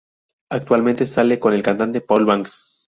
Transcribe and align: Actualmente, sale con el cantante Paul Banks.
Actualmente, 0.49 1.05
sale 1.05 1.39
con 1.39 1.53
el 1.53 1.61
cantante 1.61 2.01
Paul 2.01 2.25
Banks. 2.25 2.79